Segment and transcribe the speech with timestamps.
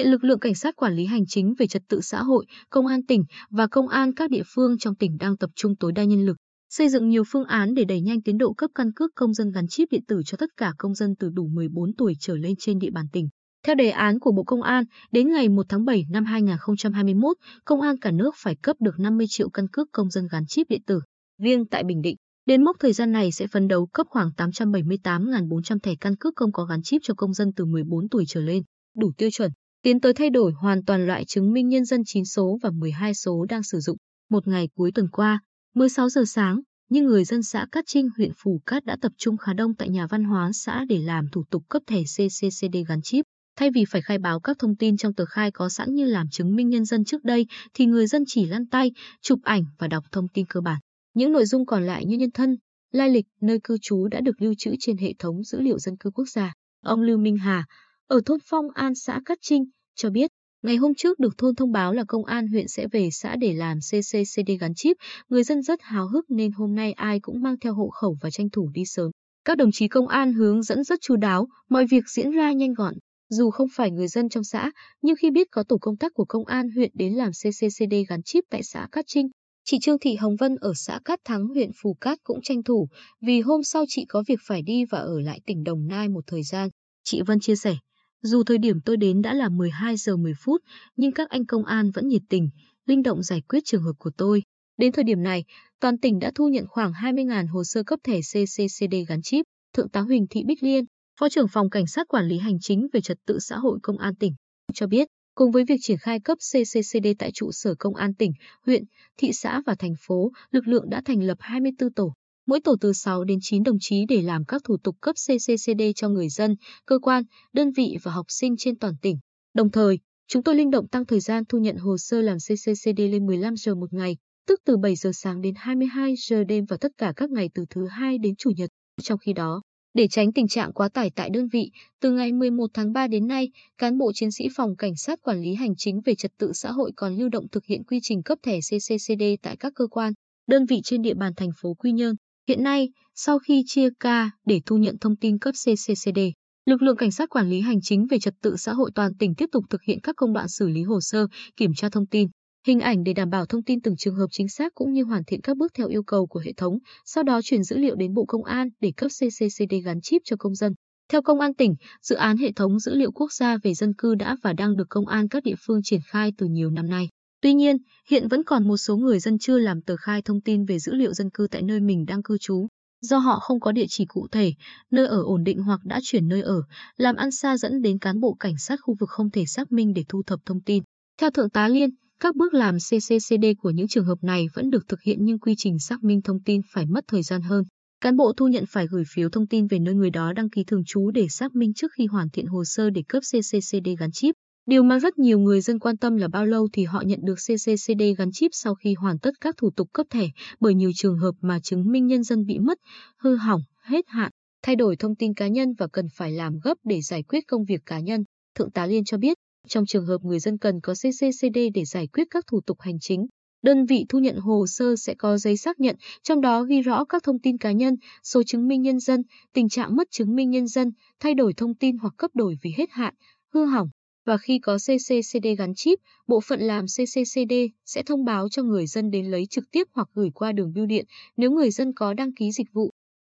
[0.00, 2.86] hiện lực lượng cảnh sát quản lý hành chính về trật tự xã hội, công
[2.86, 6.04] an tỉnh và công an các địa phương trong tỉnh đang tập trung tối đa
[6.04, 6.36] nhân lực,
[6.70, 9.50] xây dựng nhiều phương án để đẩy nhanh tiến độ cấp căn cước công dân
[9.50, 12.54] gắn chip điện tử cho tất cả công dân từ đủ 14 tuổi trở lên
[12.58, 13.28] trên địa bàn tỉnh.
[13.66, 17.80] Theo đề án của Bộ Công an, đến ngày 1 tháng 7 năm 2021, công
[17.80, 20.82] an cả nước phải cấp được 50 triệu căn cước công dân gắn chip điện
[20.86, 21.00] tử.
[21.42, 25.78] Riêng tại Bình Định, đến mốc thời gian này sẽ phấn đấu cấp khoảng 878.400
[25.82, 28.62] thẻ căn cước không có gắn chip cho công dân từ 14 tuổi trở lên,
[28.96, 29.50] đủ tiêu chuẩn,
[29.82, 33.14] tiến tới thay đổi hoàn toàn loại chứng minh nhân dân 9 số và 12
[33.14, 33.96] số đang sử dụng.
[34.30, 35.40] Một ngày cuối tuần qua,
[35.74, 39.36] 16 giờ sáng, nhưng người dân xã Cát Trinh, huyện Phù Cát đã tập trung
[39.36, 43.02] khá đông tại nhà văn hóa xã để làm thủ tục cấp thẻ CCCD gắn
[43.02, 43.24] chip.
[43.56, 46.28] Thay vì phải khai báo các thông tin trong tờ khai có sẵn như làm
[46.30, 49.88] chứng minh nhân dân trước đây, thì người dân chỉ lăn tay, chụp ảnh và
[49.88, 50.78] đọc thông tin cơ bản.
[51.14, 52.56] Những nội dung còn lại như nhân thân,
[52.92, 55.96] lai lịch, nơi cư trú đã được lưu trữ trên hệ thống dữ liệu dân
[55.96, 56.52] cư quốc gia.
[56.84, 57.64] Ông Lưu Minh Hà,
[58.10, 59.64] ở thôn Phong An xã Cát Trinh,
[59.96, 60.30] cho biết,
[60.62, 63.52] ngày hôm trước được thôn thông báo là công an huyện sẽ về xã để
[63.52, 64.96] làm CCCD gắn chip,
[65.28, 68.30] người dân rất háo hức nên hôm nay ai cũng mang theo hộ khẩu và
[68.30, 69.10] tranh thủ đi sớm.
[69.44, 72.74] Các đồng chí công an hướng dẫn rất chú đáo, mọi việc diễn ra nhanh
[72.74, 72.94] gọn.
[73.28, 74.70] Dù không phải người dân trong xã,
[75.02, 78.22] nhưng khi biết có tổ công tác của công an huyện đến làm CCCD gắn
[78.22, 79.28] chip tại xã Cát Trinh,
[79.64, 82.88] chị Trương Thị Hồng Vân ở xã Cát Thắng huyện Phù Cát cũng tranh thủ,
[83.20, 86.24] vì hôm sau chị có việc phải đi và ở lại tỉnh Đồng Nai một
[86.26, 86.68] thời gian.
[87.04, 87.76] Chị Vân chia sẻ,
[88.22, 90.62] dù thời điểm tôi đến đã là 12 giờ 10 phút,
[90.96, 92.50] nhưng các anh công an vẫn nhiệt tình,
[92.86, 94.42] linh động giải quyết trường hợp của tôi.
[94.76, 95.44] Đến thời điểm này,
[95.80, 99.46] toàn tỉnh đã thu nhận khoảng 20.000 hồ sơ cấp thẻ CCCD gắn chip.
[99.72, 100.84] Thượng tá Huỳnh Thị Bích Liên,
[101.20, 103.98] Phó trưởng phòng Cảnh sát Quản lý Hành chính về Trật tự xã hội Công
[103.98, 104.32] an tỉnh,
[104.74, 108.32] cho biết, cùng với việc triển khai cấp CCCD tại trụ sở Công an tỉnh,
[108.66, 108.84] huyện,
[109.16, 112.12] thị xã và thành phố, lực lượng đã thành lập 24 tổ,
[112.46, 115.82] mỗi tổ từ 6 đến 9 đồng chí để làm các thủ tục cấp CCCD
[115.96, 119.18] cho người dân, cơ quan, đơn vị và học sinh trên toàn tỉnh.
[119.54, 119.98] Đồng thời,
[120.28, 123.56] chúng tôi linh động tăng thời gian thu nhận hồ sơ làm CCCD lên 15
[123.56, 124.16] giờ một ngày,
[124.46, 127.64] tức từ 7 giờ sáng đến 22 giờ đêm và tất cả các ngày từ
[127.70, 128.70] thứ hai đến chủ nhật.
[129.02, 129.62] Trong khi đó,
[129.94, 131.70] để tránh tình trạng quá tải tại đơn vị,
[132.00, 135.40] từ ngày 11 tháng 3 đến nay, cán bộ chiến sĩ phòng cảnh sát quản
[135.40, 138.22] lý hành chính về trật tự xã hội còn lưu động thực hiện quy trình
[138.22, 140.12] cấp thẻ CCCD tại các cơ quan,
[140.46, 142.16] đơn vị trên địa bàn thành phố Quy Nhơn.
[142.50, 146.18] Hiện nay, sau khi chia ca để thu nhận thông tin cấp CCCD,
[146.66, 149.34] lực lượng cảnh sát quản lý hành chính về trật tự xã hội toàn tỉnh
[149.34, 152.28] tiếp tục thực hiện các công đoạn xử lý hồ sơ, kiểm tra thông tin,
[152.66, 155.22] hình ảnh để đảm bảo thông tin từng trường hợp chính xác cũng như hoàn
[155.24, 158.14] thiện các bước theo yêu cầu của hệ thống, sau đó chuyển dữ liệu đến
[158.14, 160.72] Bộ Công an để cấp CCCD gắn chip cho công dân.
[161.12, 164.14] Theo Công an tỉnh, dự án hệ thống dữ liệu quốc gia về dân cư
[164.14, 167.08] đã và đang được công an các địa phương triển khai từ nhiều năm nay.
[167.42, 167.76] Tuy nhiên,
[168.08, 170.94] hiện vẫn còn một số người dân chưa làm tờ khai thông tin về dữ
[170.94, 172.66] liệu dân cư tại nơi mình đang cư trú.
[173.00, 174.52] Do họ không có địa chỉ cụ thể,
[174.90, 176.62] nơi ở ổn định hoặc đã chuyển nơi ở,
[176.96, 179.92] làm ăn xa dẫn đến cán bộ cảnh sát khu vực không thể xác minh
[179.94, 180.82] để thu thập thông tin.
[181.20, 181.90] Theo Thượng tá Liên,
[182.20, 185.54] các bước làm CCCD của những trường hợp này vẫn được thực hiện nhưng quy
[185.58, 187.64] trình xác minh thông tin phải mất thời gian hơn.
[188.00, 190.64] Cán bộ thu nhận phải gửi phiếu thông tin về nơi người đó đăng ký
[190.64, 194.10] thường trú để xác minh trước khi hoàn thiện hồ sơ để cấp CCCD gắn
[194.12, 194.34] chip.
[194.70, 197.34] Điều mà rất nhiều người dân quan tâm là bao lâu thì họ nhận được
[197.34, 200.28] CCCD gắn chip sau khi hoàn tất các thủ tục cấp thẻ,
[200.60, 202.78] bởi nhiều trường hợp mà chứng minh nhân dân bị mất,
[203.18, 204.30] hư hỏng, hết hạn,
[204.62, 207.64] thay đổi thông tin cá nhân và cần phải làm gấp để giải quyết công
[207.64, 208.24] việc cá nhân.
[208.54, 209.36] Thượng tá Liên cho biết,
[209.68, 212.98] trong trường hợp người dân cần có CCCD để giải quyết các thủ tục hành
[213.00, 213.26] chính,
[213.62, 217.04] đơn vị thu nhận hồ sơ sẽ có giấy xác nhận, trong đó ghi rõ
[217.04, 219.22] các thông tin cá nhân, số chứng minh nhân dân,
[219.54, 222.70] tình trạng mất chứng minh nhân dân, thay đổi thông tin hoặc cấp đổi vì
[222.76, 223.14] hết hạn,
[223.54, 223.88] hư hỏng.
[224.30, 227.52] Và khi có CCCD gắn chip, bộ phận làm CCCD
[227.84, 230.86] sẽ thông báo cho người dân đến lấy trực tiếp hoặc gửi qua đường bưu
[230.86, 231.04] điện
[231.36, 232.90] nếu người dân có đăng ký dịch vụ.